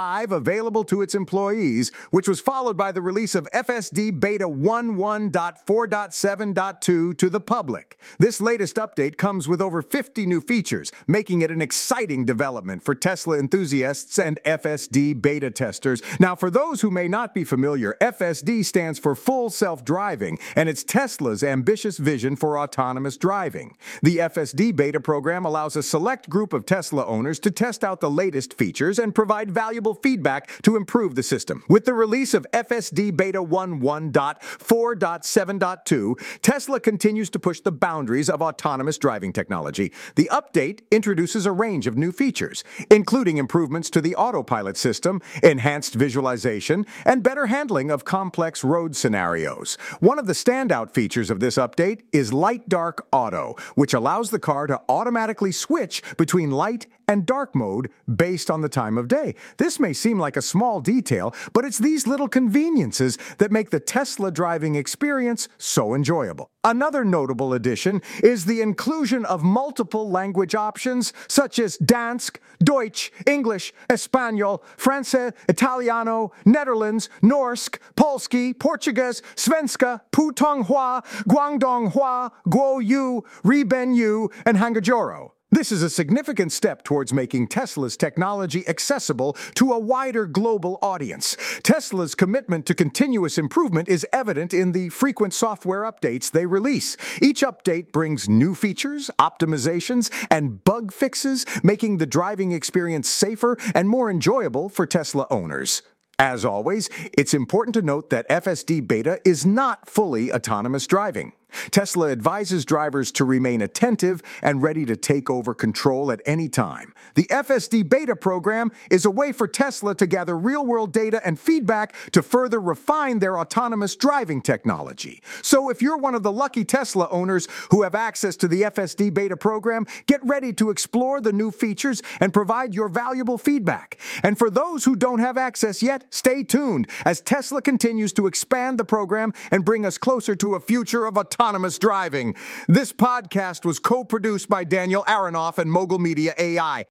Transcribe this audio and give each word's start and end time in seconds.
5 0.00 0.32
available 0.32 0.82
to 0.82 1.02
its 1.02 1.14
employees, 1.14 1.92
which 2.10 2.26
was 2.26 2.40
followed 2.40 2.74
by 2.74 2.90
the 2.90 3.02
release 3.02 3.34
of 3.34 3.46
FSD 3.52 4.18
Beta 4.18 4.48
11.4.7.2 4.48 7.18
to 7.18 7.28
the 7.28 7.38
public. 7.38 7.98
This 8.18 8.40
latest 8.40 8.76
update 8.76 9.18
comes 9.18 9.46
with 9.46 9.60
over 9.60 9.82
50 9.82 10.24
new 10.24 10.40
features, 10.40 10.90
making 11.06 11.42
it 11.42 11.50
an 11.50 11.60
exciting 11.60 12.24
development 12.24 12.82
for 12.82 12.94
Tesla 12.94 13.38
enthusiasts 13.38 14.18
and 14.18 14.40
FSD 14.46 15.20
beta 15.20 15.50
testers. 15.50 16.00
Now, 16.18 16.34
for 16.34 16.48
those 16.48 16.80
who 16.80 16.90
may 16.90 17.06
not 17.06 17.34
be 17.34 17.44
familiar, 17.44 17.98
FSD 18.00 18.64
stands 18.64 18.98
for 18.98 19.14
Full 19.14 19.50
Self 19.50 19.84
Driving, 19.84 20.38
and 20.56 20.70
it's 20.70 20.82
Tesla's 20.82 21.44
ambitious 21.44 21.98
vision 21.98 22.36
for 22.36 22.58
autonomous 22.58 23.18
driving. 23.18 23.76
The 24.02 24.16
FSD 24.16 24.74
beta 24.74 25.00
program 25.00 25.44
allows 25.44 25.76
a 25.76 25.82
select 25.82 26.30
group 26.30 26.54
of 26.54 26.64
Tesla 26.64 27.04
owners 27.04 27.38
to 27.40 27.50
test 27.50 27.84
out 27.84 28.00
the 28.00 28.10
latest 28.10 28.56
features 28.56 28.98
and 28.98 29.14
provide 29.14 29.50
valuable 29.50 29.89
feedback 29.94 30.50
to 30.62 30.76
improve 30.76 31.14
the 31.14 31.22
system. 31.22 31.62
With 31.68 31.84
the 31.84 31.94
release 31.94 32.34
of 32.34 32.46
FSD 32.52 33.16
Beta 33.16 33.40
11.4.7.2, 33.42 36.42
Tesla 36.42 36.80
continues 36.80 37.30
to 37.30 37.38
push 37.38 37.60
the 37.60 37.72
boundaries 37.72 38.28
of 38.28 38.42
autonomous 38.42 38.98
driving 38.98 39.32
technology. 39.32 39.92
The 40.16 40.28
update 40.32 40.80
introduces 40.90 41.46
a 41.46 41.52
range 41.52 41.86
of 41.86 41.96
new 41.96 42.12
features, 42.12 42.64
including 42.90 43.38
improvements 43.38 43.90
to 43.90 44.00
the 44.00 44.16
autopilot 44.16 44.76
system, 44.76 45.22
enhanced 45.42 45.94
visualization, 45.94 46.86
and 47.04 47.22
better 47.22 47.46
handling 47.46 47.90
of 47.90 48.04
complex 48.04 48.64
road 48.64 48.96
scenarios. 48.96 49.76
One 50.00 50.18
of 50.18 50.26
the 50.26 50.32
standout 50.32 50.92
features 50.92 51.30
of 51.30 51.40
this 51.40 51.56
update 51.56 52.02
is 52.12 52.32
Light 52.32 52.68
Dark 52.68 53.06
Auto, 53.12 53.56
which 53.74 53.94
allows 53.94 54.30
the 54.30 54.38
car 54.38 54.66
to 54.66 54.80
automatically 54.88 55.52
switch 55.52 56.02
between 56.16 56.50
light 56.50 56.86
and 57.08 57.26
dark 57.26 57.56
mode 57.56 57.90
based 58.14 58.50
on 58.50 58.60
the 58.60 58.68
time 58.68 58.96
of 58.96 59.08
day. 59.08 59.34
This 59.56 59.79
may 59.80 59.92
seem 59.92 60.18
like 60.18 60.36
a 60.36 60.42
small 60.42 60.80
detail, 60.80 61.34
but 61.52 61.64
it's 61.64 61.78
these 61.78 62.06
little 62.06 62.28
conveniences 62.28 63.18
that 63.38 63.50
make 63.50 63.70
the 63.70 63.80
Tesla 63.80 64.30
driving 64.30 64.74
experience 64.74 65.48
so 65.58 65.94
enjoyable. 65.94 66.50
Another 66.62 67.04
notable 67.04 67.54
addition 67.54 68.02
is 68.22 68.44
the 68.44 68.60
inclusion 68.60 69.24
of 69.24 69.42
multiple 69.42 70.10
language 70.10 70.54
options 70.54 71.12
such 71.26 71.58
as 71.58 71.78
Dansk, 71.78 72.36
Deutsch, 72.62 73.10
English, 73.26 73.72
Espanol, 73.88 74.62
Francais, 74.76 75.32
Italiano, 75.48 76.32
Nederlands, 76.44 77.08
Norsk, 77.22 77.78
Polski, 77.96 78.58
Portuguese, 78.58 79.22
Svenska, 79.34 80.02
Putonghua, 80.12 81.02
Guangdonghua, 81.24 82.30
Guoyu, 82.46 83.22
Ribenyu, 83.42 84.30
and 84.44 84.58
Hangajoro. 84.58 85.30
This 85.52 85.72
is 85.72 85.82
a 85.82 85.90
significant 85.90 86.52
step 86.52 86.84
towards 86.84 87.12
making 87.12 87.48
Tesla's 87.48 87.96
technology 87.96 88.66
accessible 88.68 89.32
to 89.56 89.72
a 89.72 89.78
wider 89.80 90.26
global 90.26 90.78
audience. 90.80 91.36
Tesla's 91.64 92.14
commitment 92.14 92.66
to 92.66 92.74
continuous 92.74 93.36
improvement 93.36 93.88
is 93.88 94.06
evident 94.12 94.54
in 94.54 94.70
the 94.70 94.90
frequent 94.90 95.34
software 95.34 95.82
updates 95.82 96.30
they 96.30 96.46
release. 96.46 96.96
Each 97.20 97.42
update 97.42 97.90
brings 97.90 98.28
new 98.28 98.54
features, 98.54 99.10
optimizations, 99.18 100.08
and 100.30 100.62
bug 100.62 100.92
fixes, 100.92 101.44
making 101.64 101.98
the 101.98 102.06
driving 102.06 102.52
experience 102.52 103.08
safer 103.08 103.56
and 103.74 103.88
more 103.88 104.08
enjoyable 104.08 104.68
for 104.68 104.86
Tesla 104.86 105.26
owners. 105.32 105.82
As 106.16 106.44
always, 106.44 106.88
it's 107.18 107.34
important 107.34 107.74
to 107.74 107.82
note 107.82 108.10
that 108.10 108.28
FSD 108.28 108.86
Beta 108.86 109.18
is 109.24 109.44
not 109.44 109.88
fully 109.88 110.32
autonomous 110.32 110.86
driving. 110.86 111.32
Tesla 111.70 112.10
advises 112.10 112.64
drivers 112.64 113.12
to 113.12 113.24
remain 113.24 113.60
attentive 113.60 114.22
and 114.42 114.62
ready 114.62 114.84
to 114.86 114.96
take 114.96 115.28
over 115.28 115.54
control 115.54 116.12
at 116.12 116.20
any 116.24 116.48
time. 116.48 116.94
The 117.14 117.24
FSD 117.24 117.88
beta 117.88 118.16
program 118.16 118.70
is 118.90 119.04
a 119.04 119.10
way 119.10 119.32
for 119.32 119.48
Tesla 119.48 119.94
to 119.96 120.06
gather 120.06 120.36
real 120.36 120.64
world 120.64 120.92
data 120.92 121.20
and 121.24 121.38
feedback 121.38 121.94
to 122.12 122.22
further 122.22 122.60
refine 122.60 123.18
their 123.18 123.38
autonomous 123.38 123.96
driving 123.96 124.42
technology. 124.42 125.22
So, 125.42 125.70
if 125.70 125.82
you're 125.82 125.96
one 125.96 126.14
of 126.14 126.22
the 126.22 126.32
lucky 126.32 126.64
Tesla 126.64 127.08
owners 127.10 127.48
who 127.70 127.82
have 127.82 127.94
access 127.94 128.36
to 128.36 128.48
the 128.48 128.62
FSD 128.62 129.12
beta 129.12 129.36
program, 129.36 129.86
get 130.06 130.24
ready 130.24 130.52
to 130.54 130.70
explore 130.70 131.20
the 131.20 131.32
new 131.32 131.50
features 131.50 132.02
and 132.20 132.32
provide 132.32 132.74
your 132.74 132.88
valuable 132.88 133.38
feedback. 133.38 133.98
And 134.22 134.38
for 134.38 134.50
those 134.50 134.84
who 134.84 134.96
don't 134.96 135.18
have 135.18 135.36
access 135.36 135.82
yet, 135.82 136.04
stay 136.10 136.42
tuned 136.42 136.88
as 137.04 137.20
Tesla 137.20 137.62
continues 137.62 138.12
to 138.14 138.26
expand 138.26 138.78
the 138.78 138.84
program 138.84 139.32
and 139.50 139.64
bring 139.64 139.84
us 139.84 139.98
closer 139.98 140.34
to 140.36 140.54
a 140.54 140.60
future 140.60 141.06
of 141.06 141.16
autonomous 141.16 141.39
autonomous 141.40 141.78
driving. 141.78 142.34
This 142.68 142.92
podcast 142.92 143.64
was 143.64 143.78
co 143.78 144.04
produced 144.04 144.50
by 144.50 144.62
Daniel 144.64 145.04
Aharonoff 145.04 145.56
and 145.56 145.72
Mogul 145.72 145.98
Media 145.98 146.34
AI. 146.36 146.84